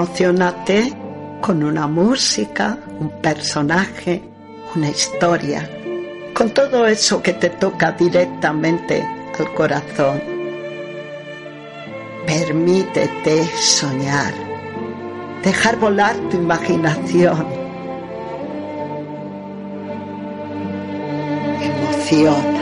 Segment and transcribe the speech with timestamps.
[0.00, 0.94] Emocionate
[1.42, 4.22] con una música, un personaje,
[4.74, 5.68] una historia,
[6.32, 9.06] con todo eso que te toca directamente
[9.38, 10.22] al corazón.
[12.26, 14.32] Permítete soñar,
[15.44, 17.46] dejar volar tu imaginación.
[21.60, 22.59] Emociona.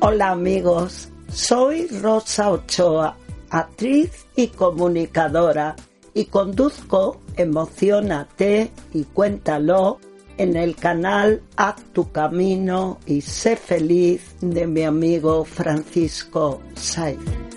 [0.00, 3.16] Hola amigos, soy Rosa Ochoa,
[3.48, 5.74] actriz y comunicadora
[6.12, 9.98] y conduzco Emocionate y Cuéntalo
[10.36, 17.55] en el canal Haz tu camino y sé feliz de mi amigo Francisco Saiz.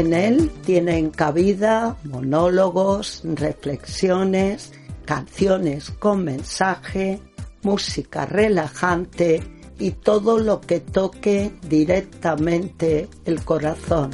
[0.00, 4.72] En él tienen cabida monólogos, reflexiones,
[5.04, 7.20] canciones con mensaje,
[7.60, 9.42] música relajante
[9.78, 14.08] y todo lo que toque directamente el corazón.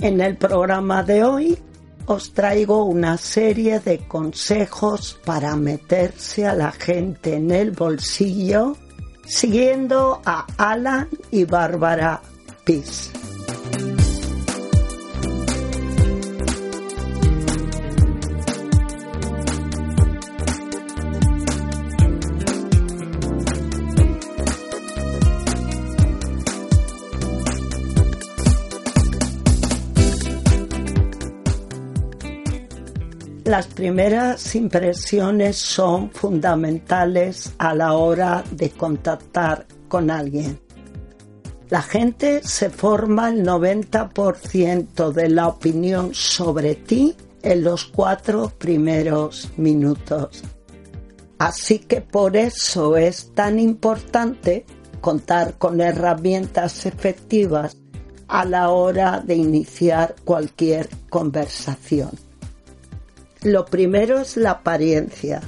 [0.00, 1.58] En el programa de hoy
[2.06, 8.76] os traigo una serie de consejos para meterse a la gente en el bolsillo
[9.26, 12.20] siguiendo a Alan y Bárbara
[12.64, 13.33] Peace.
[33.54, 40.58] Las primeras impresiones son fundamentales a la hora de contactar con alguien.
[41.68, 47.14] La gente se forma el 90% de la opinión sobre ti
[47.44, 50.42] en los cuatro primeros minutos.
[51.38, 54.66] Así que por eso es tan importante
[55.00, 57.76] contar con herramientas efectivas
[58.26, 62.23] a la hora de iniciar cualquier conversación.
[63.44, 65.42] Lo primero es la apariencia.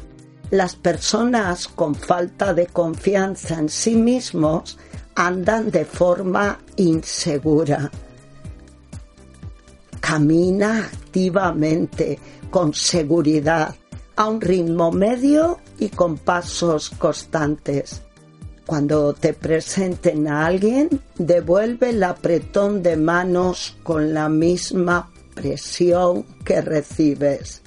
[0.51, 4.77] Las personas con falta de confianza en sí mismos
[5.15, 7.91] andan de forma insegura.
[9.99, 12.19] Camina activamente,
[12.51, 13.75] con seguridad,
[14.15, 18.03] a un ritmo medio y con pasos constantes.
[18.67, 26.61] Cuando te presenten a alguien, devuelve el apretón de manos con la misma presión que
[26.61, 27.63] recibes.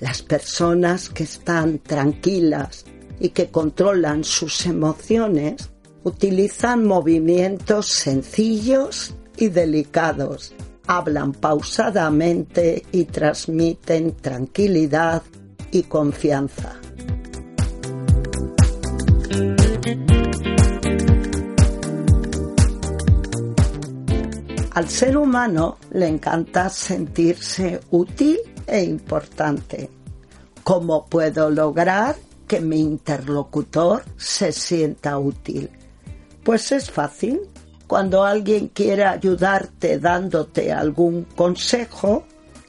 [0.00, 2.84] Las personas que están tranquilas
[3.18, 5.70] y que controlan sus emociones
[6.04, 10.54] utilizan movimientos sencillos y delicados,
[10.86, 15.22] hablan pausadamente y transmiten tranquilidad
[15.70, 16.76] y confianza.
[24.72, 29.90] Al ser humano le encanta sentirse útil e importante.
[30.62, 32.16] ¿Cómo puedo lograr
[32.46, 35.70] que mi interlocutor se sienta útil?
[36.42, 37.40] Pues es fácil.
[37.86, 42.24] Cuando alguien quiere ayudarte dándote algún consejo,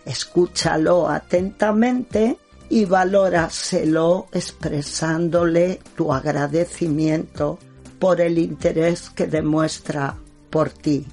[0.06, 2.38] escúchalo atentamente
[2.70, 7.58] y valóraselo expresándole tu agradecimiento
[8.00, 10.16] por el interés que demuestra
[10.50, 11.06] por ti.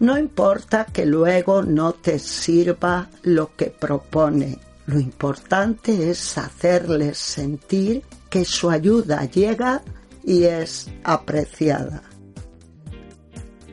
[0.00, 4.58] No importa que luego no te sirva lo que propone.
[4.86, 9.82] Lo importante es hacerles sentir que su ayuda llega
[10.24, 12.02] y es apreciada.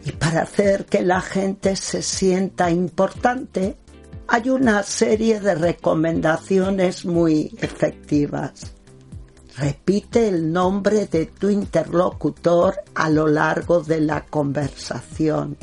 [0.04, 3.78] Y para hacer que la gente se sienta importante,
[4.28, 8.74] hay una serie de recomendaciones muy efectivas.
[9.56, 15.58] Repite el nombre de tu interlocutor a lo largo de la conversación.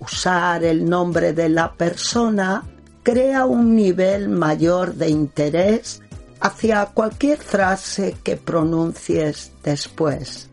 [0.00, 2.64] Usar el nombre de la persona
[3.02, 6.00] crea un nivel mayor de interés
[6.40, 10.48] hacia cualquier frase que pronuncies después.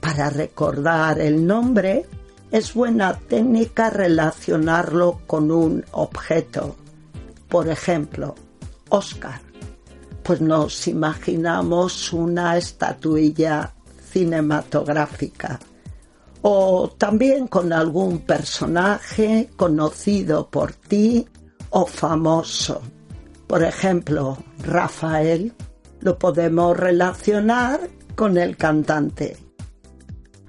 [0.00, 2.06] Para recordar el nombre,
[2.50, 6.76] es buena técnica relacionarlo con un objeto.
[7.48, 8.34] Por ejemplo,
[8.88, 9.40] Oscar.
[10.22, 13.72] Pues nos imaginamos una estatuilla
[14.12, 15.58] cinematográfica.
[16.42, 21.26] O también con algún personaje conocido por ti
[21.70, 22.80] o famoso.
[23.46, 25.52] Por ejemplo, Rafael
[26.00, 27.80] lo podemos relacionar
[28.14, 29.36] con el cantante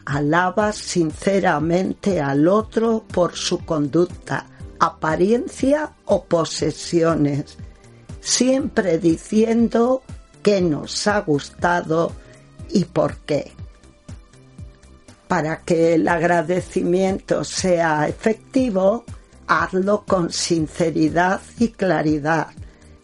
[0.05, 4.45] alaba sinceramente al otro por su conducta,
[4.79, 7.57] apariencia o posesiones,
[8.19, 10.01] siempre diciendo
[10.43, 12.11] que nos ha gustado
[12.69, 13.51] y por qué.
[15.31, 19.05] Para que el agradecimiento sea efectivo,
[19.47, 22.47] hazlo con sinceridad y claridad,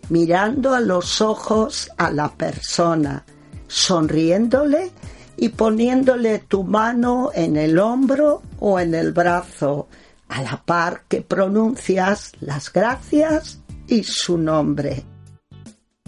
[0.09, 3.23] mirando a los ojos a la persona,
[3.69, 4.91] sonriéndole
[5.37, 9.87] y poniéndole tu mano en el hombro o en el brazo,
[10.27, 15.05] a la par que pronuncias las gracias y su nombre.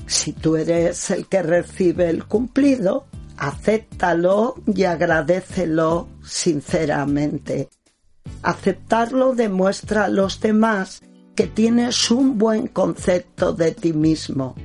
[0.06, 3.06] Si tú eres el que recibe el cumplido,
[3.39, 7.69] acéptalo y agradecelo sinceramente.
[8.44, 11.01] Aceptarlo demuestra a los demás
[11.36, 14.56] que tienes un buen concepto de ti mismo.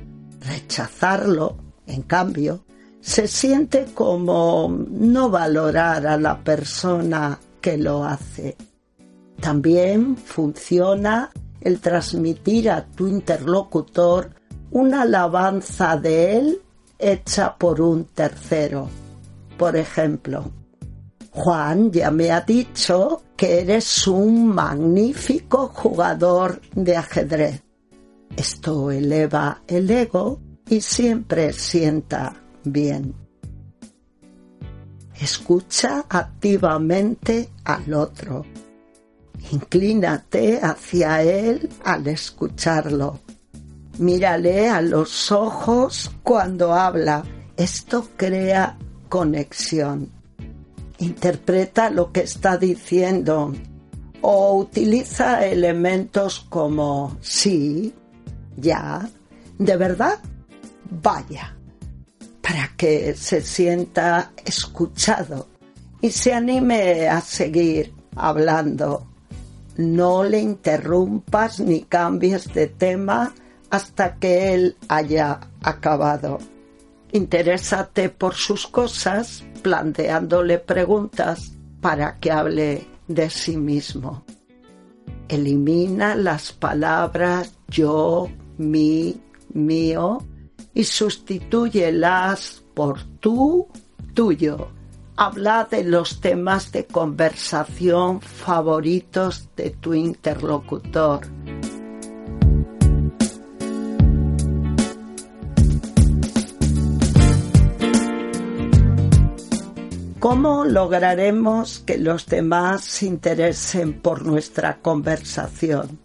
[0.41, 1.55] Rechazarlo,
[1.87, 2.65] en cambio,
[2.99, 8.57] se siente como no valorar a la persona que lo hace.
[9.39, 11.31] También funciona
[11.61, 14.31] el transmitir a tu interlocutor
[14.71, 16.61] una alabanza de él
[16.99, 18.89] hecha por un tercero.
[19.57, 20.51] Por ejemplo,
[21.31, 27.61] Juan ya me ha dicho que eres un magnífico jugador de ajedrez.
[28.35, 30.39] Esto eleva el ego
[30.69, 32.33] y siempre sienta
[32.63, 33.13] bien.
[35.19, 38.45] Escucha activamente al otro.
[39.51, 43.19] Inclínate hacia él al escucharlo.
[43.97, 47.23] Mírale a los ojos cuando habla.
[47.55, 48.77] Esto crea
[49.09, 50.11] conexión.
[50.97, 53.53] Interpreta lo que está diciendo
[54.21, 57.93] o utiliza elementos como sí,
[58.57, 59.07] ya,
[59.59, 60.19] de verdad,
[60.89, 61.55] vaya
[62.41, 65.47] para que se sienta escuchado
[66.01, 69.07] y se anime a seguir hablando.
[69.77, 73.33] No le interrumpas ni cambies de tema
[73.69, 76.39] hasta que él haya acabado.
[77.11, 84.23] Interésate por sus cosas, planteándole preguntas para que hable de sí mismo.
[85.27, 89.21] Elimina las palabras yo, mi,
[89.53, 90.23] mío
[90.73, 93.67] y sustitúyelas por tú,
[94.13, 94.69] tuyo.
[95.17, 101.21] Habla de los temas de conversación favoritos de tu interlocutor.
[110.27, 115.99] ¿Cómo lograremos que los demás se interesen por nuestra conversación?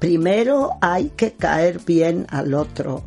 [0.00, 3.04] Primero hay que caer bien al otro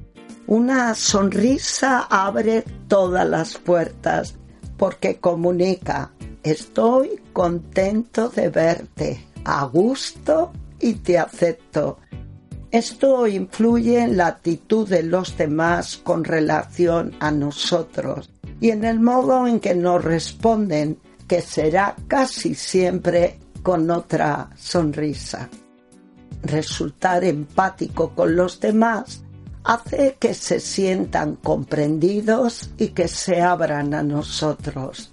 [0.48, 4.36] una sonrisa abre todas las puertas
[4.78, 6.14] porque comunica,
[6.44, 11.98] estoy contento de verte, a gusto y te acepto.
[12.72, 18.30] Esto influye en la actitud de los demás con relación a nosotros
[18.62, 25.50] y en el modo en que nos responden, que será casi siempre con otra sonrisa.
[26.44, 29.24] Resultar empático con los demás
[29.64, 35.12] hace que se sientan comprendidos y que se abran a nosotros.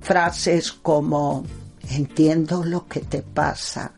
[0.00, 1.44] Frases como
[1.90, 3.97] entiendo lo que te pasa.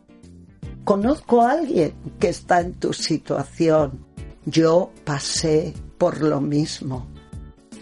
[0.83, 4.05] Conozco a alguien que está en tu situación.
[4.45, 7.07] Yo pasé por lo mismo.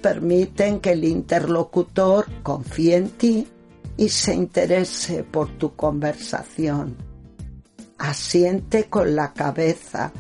[0.01, 3.47] Permiten que el interlocutor confíe en ti
[3.95, 6.95] y se interese por tu conversación.
[7.97, 10.11] Asiente con la cabeza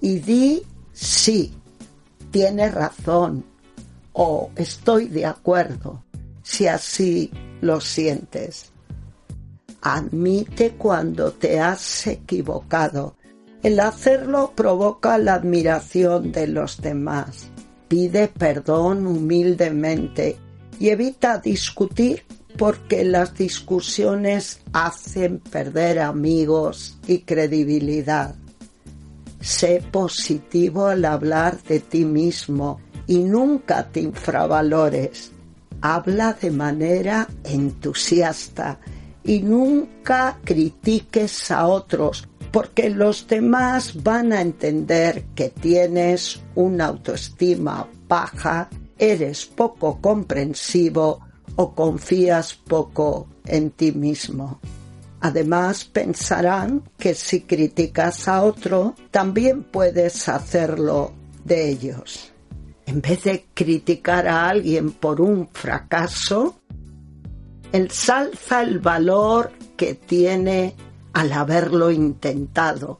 [0.00, 1.52] y di sí,
[2.30, 3.44] tienes razón
[4.12, 6.04] o estoy de acuerdo,
[6.42, 7.30] si así
[7.60, 8.72] lo sientes.
[9.90, 13.16] Admite cuando te has equivocado.
[13.62, 17.48] El hacerlo provoca la admiración de los demás.
[17.88, 20.36] Pide perdón humildemente
[20.78, 22.26] y evita discutir
[22.58, 28.34] porque las discusiones hacen perder amigos y credibilidad.
[29.40, 35.32] Sé positivo al hablar de ti mismo y nunca te infravalores.
[35.80, 38.80] Habla de manera entusiasta
[39.28, 47.86] y nunca critiques a otros porque los demás van a entender que tienes una autoestima
[48.08, 51.20] baja, eres poco comprensivo
[51.56, 54.60] o confías poco en ti mismo.
[55.20, 61.12] Además pensarán que si criticas a otro, también puedes hacerlo
[61.44, 62.32] de ellos.
[62.86, 66.57] En vez de criticar a alguien por un fracaso,
[67.72, 70.74] ensalza el valor que tiene
[71.12, 72.98] al haberlo intentado.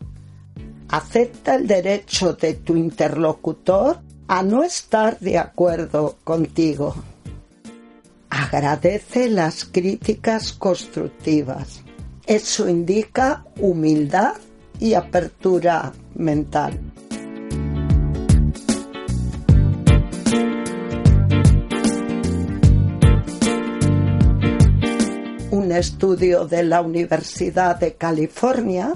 [0.88, 6.94] Acepta el derecho de tu interlocutor a no estar de acuerdo contigo.
[8.30, 11.82] Agradece las críticas constructivas.
[12.26, 14.34] Eso indica humildad
[14.78, 16.78] y apertura mental.
[25.68, 28.94] Un estudio de la Universidad de California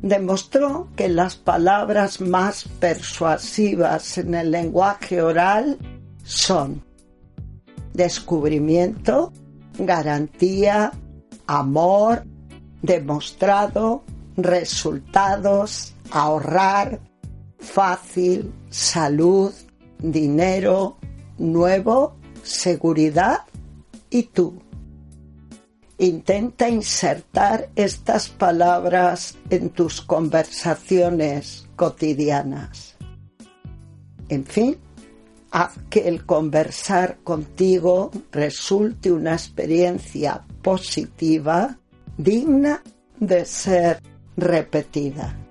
[0.00, 5.76] demostró que las palabras más persuasivas en el lenguaje oral
[6.22, 6.82] son
[7.92, 9.34] descubrimiento,
[9.78, 10.92] garantía,
[11.46, 12.24] amor,
[12.80, 14.02] demostrado,
[14.38, 17.00] resultados, ahorrar,
[17.58, 19.52] fácil, salud,
[19.98, 20.96] dinero,
[21.36, 23.40] nuevo, seguridad
[24.08, 24.64] y tú.
[25.98, 32.96] Intenta insertar estas palabras en tus conversaciones cotidianas.
[34.28, 34.76] En fin,
[35.50, 41.78] haz que el conversar contigo resulte una experiencia positiva,
[42.16, 42.82] digna
[43.20, 44.02] de ser
[44.36, 45.43] repetida.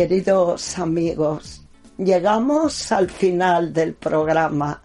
[0.00, 1.62] Queridos amigos,
[1.98, 4.82] llegamos al final del programa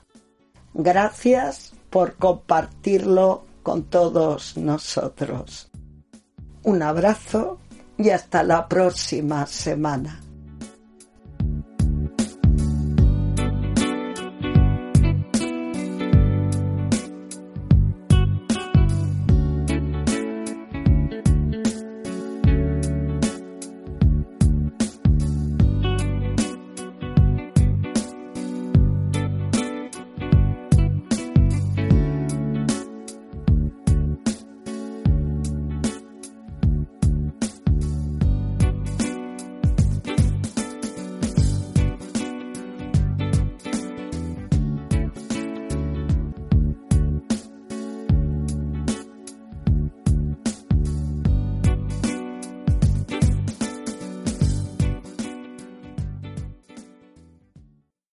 [0.74, 5.72] Gracias por compartirlo con todos nosotros.
[6.64, 7.60] Un abrazo
[7.98, 10.20] y hasta la próxima semana.